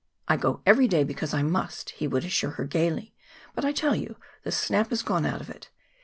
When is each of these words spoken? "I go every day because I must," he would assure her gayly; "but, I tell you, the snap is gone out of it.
"I 0.27 0.35
go 0.35 0.63
every 0.65 0.87
day 0.87 1.03
because 1.03 1.31
I 1.31 1.43
must," 1.43 1.91
he 1.91 2.07
would 2.07 2.25
assure 2.25 2.49
her 2.49 2.65
gayly; 2.65 3.13
"but, 3.53 3.63
I 3.63 3.71
tell 3.71 3.95
you, 3.95 4.15
the 4.43 4.51
snap 4.51 4.91
is 4.91 5.03
gone 5.03 5.27
out 5.27 5.41
of 5.41 5.49
it. 5.51 5.69